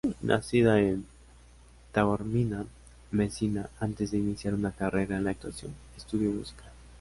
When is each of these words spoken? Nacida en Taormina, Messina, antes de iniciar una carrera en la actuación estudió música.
Nacida 0.23 0.79
en 0.79 1.05
Taormina, 1.91 2.65
Messina, 3.11 3.69
antes 3.79 4.09
de 4.09 4.17
iniciar 4.17 4.55
una 4.55 4.71
carrera 4.71 5.17
en 5.17 5.25
la 5.25 5.29
actuación 5.29 5.75
estudió 5.95 6.31
música. 6.31 6.63